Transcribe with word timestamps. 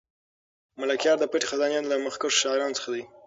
ملکیار 0.79 1.17
د 1.19 1.25
پټې 1.31 1.45
خزانې 1.49 1.79
له 1.91 1.95
مخکښو 2.05 2.39
شاعرانو 2.41 2.77
څخه 2.77 2.89
دی. 2.93 3.03